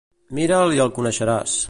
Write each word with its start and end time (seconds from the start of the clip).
Mira'l 0.37 0.73
i 0.77 0.81
el 0.87 0.91
coneixeràs. 0.97 1.59